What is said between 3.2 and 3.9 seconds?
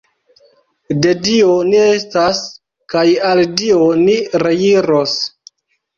al Dio